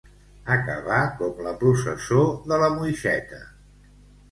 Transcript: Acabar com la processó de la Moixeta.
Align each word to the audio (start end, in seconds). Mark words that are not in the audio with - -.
Acabar 0.53 1.01
com 1.19 1.43
la 1.49 1.53
processó 1.61 2.25
de 2.53 2.61
la 2.65 2.73
Moixeta. 2.81 3.45